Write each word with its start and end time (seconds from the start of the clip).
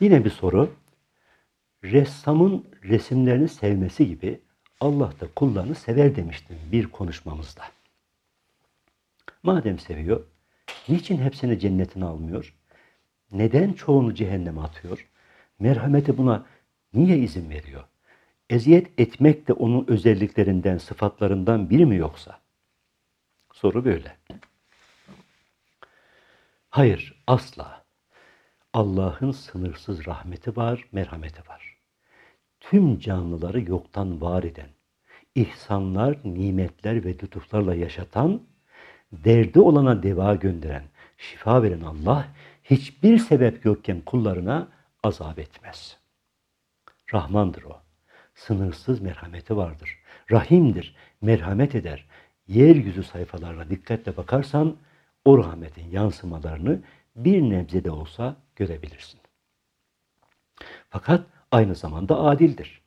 Yine 0.00 0.24
bir 0.24 0.30
soru. 0.30 0.74
Ressamın 1.84 2.66
resimlerini 2.84 3.48
sevmesi 3.48 4.08
gibi 4.08 4.40
Allah 4.80 5.12
da 5.20 5.28
kullarını 5.36 5.74
sever 5.74 6.16
demiştim 6.16 6.56
bir 6.72 6.86
konuşmamızda. 6.86 7.62
Madem 9.42 9.78
seviyor, 9.78 10.24
niçin 10.88 11.18
hepsini 11.18 11.58
cennetine 11.58 12.04
almıyor? 12.04 12.54
Neden 13.32 13.72
çoğunu 13.72 14.14
cehenneme 14.14 14.60
atıyor? 14.60 15.08
Merhameti 15.58 16.18
buna 16.18 16.46
niye 16.94 17.18
izin 17.18 17.50
veriyor? 17.50 17.84
Eziyet 18.50 19.00
etmek 19.00 19.48
de 19.48 19.52
onun 19.52 19.86
özelliklerinden, 19.88 20.78
sıfatlarından 20.78 21.70
biri 21.70 21.86
mi 21.86 21.96
yoksa? 21.96 22.40
Soru 23.52 23.84
böyle. 23.84 24.16
Hayır, 26.70 27.22
asla. 27.26 27.77
Allah'ın 28.72 29.30
sınırsız 29.30 30.06
rahmeti 30.06 30.56
var, 30.56 30.84
merhameti 30.92 31.48
var. 31.48 31.78
Tüm 32.60 32.98
canlıları 32.98 33.60
yoktan 33.60 34.20
var 34.20 34.42
eden, 34.42 34.68
ihsanlar, 35.34 36.18
nimetler 36.24 37.04
ve 37.04 37.08
lütuflarla 37.08 37.74
yaşatan, 37.74 38.42
derdi 39.12 39.60
olana 39.60 40.02
deva 40.02 40.34
gönderen, 40.34 40.84
şifa 41.18 41.62
veren 41.62 41.80
Allah 41.80 42.28
hiçbir 42.64 43.18
sebep 43.18 43.64
yokken 43.64 44.00
kullarına 44.00 44.68
azap 45.02 45.38
etmez. 45.38 45.98
Rahmandır 47.14 47.62
o. 47.62 47.80
Sınırsız 48.34 49.00
merhameti 49.00 49.56
vardır. 49.56 49.98
Rahimdir, 50.30 50.96
merhamet 51.20 51.74
eder. 51.74 52.06
Yeryüzü 52.48 53.02
sayfalarına 53.02 53.70
dikkatle 53.70 54.16
bakarsan 54.16 54.76
o 55.24 55.38
rahmetin 55.38 55.90
yansımalarını 55.90 56.80
bir 57.24 57.42
nebze 57.42 57.84
de 57.84 57.90
olsa 57.90 58.36
görebilirsin. 58.56 59.20
Fakat 60.90 61.26
aynı 61.50 61.74
zamanda 61.74 62.18
adildir. 62.18 62.82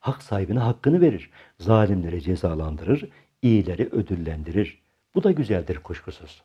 Hak 0.00 0.22
sahibine 0.22 0.58
hakkını 0.58 1.00
verir, 1.00 1.30
zalimleri 1.58 2.22
cezalandırır, 2.22 3.08
iyileri 3.42 3.86
ödüllendirir. 3.86 4.82
Bu 5.14 5.22
da 5.22 5.30
güzeldir 5.30 5.78
kuşkusuz. 5.78 6.42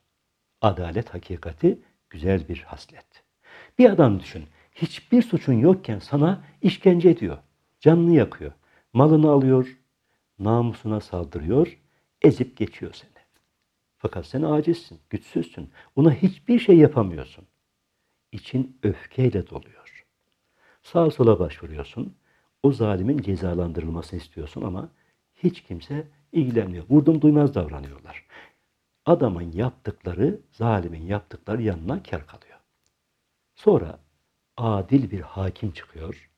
Adalet 0.61 1.13
hakikati 1.13 1.79
güzel 2.09 2.47
bir 2.47 2.61
haslet. 2.61 3.23
Bir 3.79 3.89
adam 3.89 4.19
düşün, 4.19 4.45
hiçbir 4.75 5.21
suçun 5.21 5.53
yokken 5.53 5.99
sana 5.99 6.43
işkence 6.61 7.09
ediyor, 7.09 7.37
canını 7.79 8.15
yakıyor, 8.15 8.51
malını 8.93 9.31
alıyor, 9.31 9.77
namusuna 10.39 10.99
saldırıyor, 10.99 11.77
ezip 12.21 12.57
geçiyor 12.57 12.93
seni. 12.93 13.12
Fakat 14.03 14.25
sen 14.25 14.41
acizsin, 14.41 14.99
güçsüzsün. 15.09 15.69
Ona 15.95 16.13
hiçbir 16.13 16.59
şey 16.59 16.77
yapamıyorsun. 16.77 17.45
İçin 18.31 18.77
öfkeyle 18.83 19.49
doluyor. 19.49 20.05
Sağa 20.81 21.11
sola 21.11 21.39
başvuruyorsun. 21.39 22.15
O 22.63 22.71
zalimin 22.71 23.17
cezalandırılmasını 23.17 24.19
istiyorsun 24.19 24.61
ama 24.61 24.89
hiç 25.35 25.63
kimse 25.63 26.07
ilgilenmiyor. 26.31 26.85
Vurdum 26.89 27.21
duymaz 27.21 27.55
davranıyorlar. 27.55 28.25
Adamın 29.05 29.51
yaptıkları, 29.51 30.39
zalimin 30.51 31.05
yaptıkları 31.05 31.61
yanına 31.61 32.03
kar 32.03 32.27
kalıyor. 32.27 32.59
Sonra 33.55 33.99
adil 34.57 35.11
bir 35.11 35.21
hakim 35.21 35.71
çıkıyor. 35.71 36.29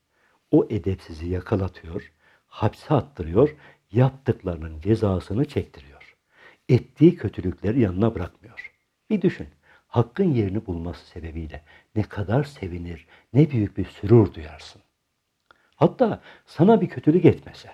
O 0.52 0.68
edepsizi 0.70 1.28
yakalatıyor, 1.28 2.14
hapse 2.48 2.96
attırıyor, 2.96 3.56
yaptıklarının 3.92 4.80
cezasını 4.82 5.46
çektiriyor 5.46 5.95
ettiği 6.70 7.16
kötülükleri 7.16 7.80
yanına 7.80 8.16
bırakmıyor. 8.16 8.74
Bir 9.10 9.22
düşün, 9.22 9.48
hakkın 9.88 10.34
yerini 10.34 10.66
bulması 10.66 11.06
sebebiyle 11.06 11.64
ne 11.96 12.04
kadar 12.04 12.44
sevinir, 12.44 13.08
ne 13.34 13.52
büyük 13.52 13.78
bir 13.78 13.86
sürur 13.86 14.34
duyarsın. 14.34 14.82
Hatta 15.76 16.22
sana 16.46 16.82
bir 16.82 16.90
kötülük 16.90 17.26
etmese. 17.26 17.70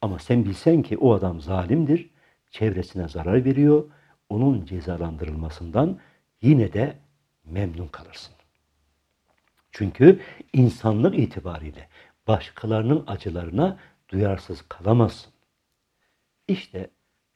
Ama 0.00 0.18
sen 0.18 0.44
bilsen 0.44 0.82
ki 0.82 0.98
o 0.98 1.14
adam 1.14 1.40
zalimdir, 1.40 2.10
çevresine 2.50 3.08
zarar 3.08 3.44
veriyor, 3.44 3.84
onun 4.28 4.64
cezalandırılmasından 4.64 5.98
yine 6.42 6.72
de 6.72 6.98
memnun 7.44 7.88
kalırsın. 7.88 8.34
Çünkü 9.72 10.20
insanlık 10.52 11.18
itibariyle 11.18 11.88
başkalarının 12.28 13.04
acılarına 13.06 13.78
duyarsız 14.08 14.62
kalamazsın. 14.68 15.32
İşte 16.48 16.90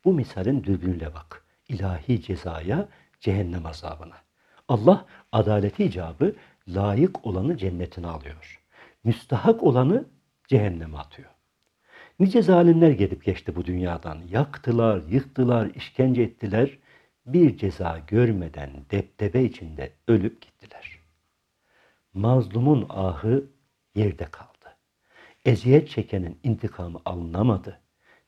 bu 0.07 0.13
misalin 0.13 0.65
dürbünüyle 0.65 1.15
bak. 1.15 1.45
İlahi 1.69 2.23
cezaya, 2.23 2.89
cehennem 3.21 3.67
azabına. 3.67 4.17
Allah 4.69 5.07
adaleti 5.33 5.85
icabı 5.85 6.37
layık 6.69 7.27
olanı 7.27 7.57
cennetine 7.57 8.07
alıyor. 8.07 8.63
Müstahak 9.05 9.63
olanı 9.63 10.05
cehenneme 10.49 10.99
atıyor. 10.99 11.31
Nice 12.21 12.43
zalimler 12.43 12.91
gelip 12.91 13.25
geçti 13.25 13.57
bu 13.57 13.65
dünyadan. 13.65 14.19
Yaktılar, 14.31 15.03
yıktılar, 15.09 15.71
işkence 15.75 16.23
ettiler. 16.23 16.79
Bir 17.27 17.57
ceza 17.57 18.01
görmeden 18.07 18.71
deptebe 18.91 19.45
içinde 19.45 19.93
ölüp 20.09 20.43
gittiler. 20.43 20.99
Mazlumun 22.15 22.87
ahı 22.89 23.45
yerde 23.95 24.25
kaldı. 24.25 24.77
Eziyet 25.45 25.89
çekenin 25.89 26.39
intikamı 26.43 27.01
alınamadı. 27.05 27.81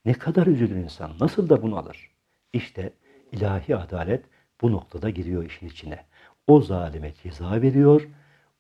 Ne 0.09 0.15
kadar 0.15 0.47
üzülür 0.47 0.77
insan, 0.77 1.11
nasıl 1.21 1.49
da 1.49 1.63
bunalır. 1.63 2.11
İşte 2.53 2.93
ilahi 3.33 3.77
adalet 3.77 4.25
bu 4.61 4.73
noktada 4.73 5.11
giriyor 5.11 5.45
işin 5.45 5.67
içine. 5.69 6.05
O 6.47 6.61
zalime 6.61 7.13
ceza 7.23 7.63
veriyor, 7.63 8.09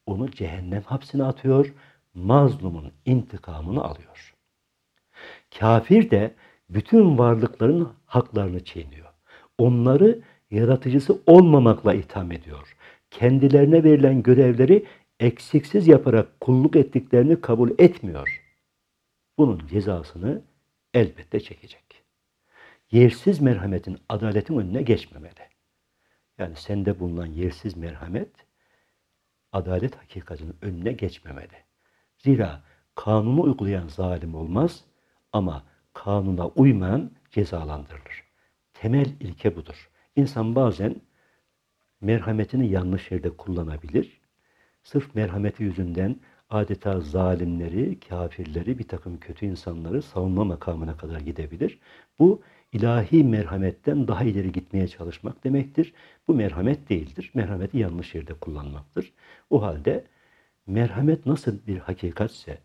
onu 0.06 0.31
cehennem 0.31 0.82
hapsine 0.82 1.25
atıyor, 1.25 1.75
mazlumun 2.14 2.92
intikamını 3.04 3.84
alıyor. 3.84 4.34
Kafir 5.58 6.10
de 6.10 6.34
bütün 6.70 7.19
varlıkların 7.19 7.92
haklarını 8.06 8.64
çiğniyor. 8.64 9.12
Onları 9.58 10.20
yaratıcısı 10.50 11.19
olmamakla 11.26 11.94
itham 11.94 12.32
ediyor. 12.32 12.76
Kendilerine 13.10 13.84
verilen 13.84 14.22
görevleri 14.22 14.87
eksiksiz 15.20 15.88
yaparak 15.88 16.41
kulluk 16.41 16.76
ettiklerini 16.76 17.41
kabul 17.41 17.70
etmiyor. 17.78 18.42
Bunun 19.38 19.66
cezasını 19.66 20.42
elbette 20.94 21.41
çekecek. 21.41 22.04
Yersiz 22.91 23.41
merhametin 23.41 23.99
adaletin 24.09 24.59
önüne 24.59 24.82
geçmemeli. 24.82 25.49
Yani 26.38 26.56
sende 26.56 27.00
bulunan 27.00 27.26
yersiz 27.26 27.76
merhamet 27.76 28.31
adalet 29.53 29.97
hakikatinin 29.97 30.56
önüne 30.62 30.93
geçmemeli. 30.93 31.56
Zira 32.19 32.62
kanunu 32.94 33.43
uygulayan 33.43 33.88
zalim 33.88 34.34
olmaz 34.34 34.84
ama 35.32 35.65
kanuna 35.93 36.49
uymayan 36.49 37.10
cezalandırılır. 37.31 38.25
Temel 38.75 39.06
ilke 39.20 39.56
budur. 39.56 39.91
İnsan 40.16 40.55
bazen 40.55 41.00
merhametini 42.00 42.70
yanlış 42.70 43.10
yerde 43.10 43.37
kullanabilir. 43.37 44.20
Sırf 44.82 45.15
merhameti 45.15 45.62
yüzünden 45.62 46.20
adeta 46.50 47.00
zalimleri, 47.00 48.00
kafirleri, 48.00 48.78
bir 48.78 48.88
takım 48.88 49.20
kötü 49.20 49.47
insanları 49.47 50.03
savunma 50.03 50.44
makamına 50.44 50.97
kadar 50.97 51.20
gidebilir. 51.20 51.78
Bu 52.19 52.42
ilahi 52.72 53.25
merhametten 53.25 54.09
daha 54.09 54.25
ileri 54.25 54.53
gitmeye 54.53 54.88
çalışmak 54.88 55.44
demektir. 55.44 55.94
Bu 56.28 56.34
merhamet 56.34 56.88
değildir. 56.88 57.31
Merhameti 57.34 57.78
yanlış 57.78 58.14
yerde 58.14 58.34
kullanmaktır. 58.34 59.12
O 59.50 59.62
halde 59.62 60.04
merhamet 60.66 61.26
nasıl 61.26 61.58
bir 61.66 61.78
hakikatse 61.78 62.58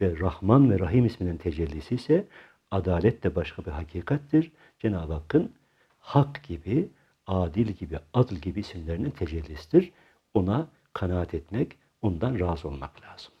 ve 0.00 0.18
Rahman 0.18 0.70
ve 0.70 0.78
Rahim 0.78 1.06
isminin 1.06 1.36
tecellisi 1.36 1.94
ise 1.94 2.26
adalet 2.70 3.24
de 3.24 3.34
başka 3.34 3.64
bir 3.64 3.70
hakikattir. 3.70 4.52
Cenab-ı 4.78 5.12
Hakk'ın 5.12 5.52
hak 5.98 6.44
gibi, 6.44 6.88
adil 7.26 7.66
gibi, 7.66 7.98
adıl 8.14 8.36
gibi 8.36 8.60
isimlerinin 8.60 9.10
tecellisidir. 9.10 9.92
Ona 10.34 10.68
kanaat 10.92 11.34
etmek, 11.34 11.76
ondan 12.02 12.40
razı 12.40 12.68
olmak 12.68 13.02
lazım. 13.02 13.32